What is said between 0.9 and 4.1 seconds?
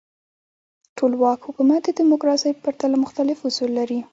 ټولواک حکومت د دموکراسۍ په پرتله مختلف اصول لري.